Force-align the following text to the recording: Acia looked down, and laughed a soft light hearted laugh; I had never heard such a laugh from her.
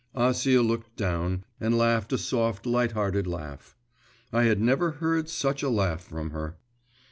Acia 0.15 0.63
looked 0.63 0.95
down, 0.95 1.43
and 1.59 1.77
laughed 1.77 2.11
a 2.11 2.17
soft 2.17 2.65
light 2.65 2.93
hearted 2.93 3.27
laugh; 3.27 3.77
I 4.33 4.45
had 4.45 4.59
never 4.59 4.93
heard 4.93 5.29
such 5.29 5.61
a 5.61 5.69
laugh 5.69 6.01
from 6.01 6.31
her. 6.31 6.57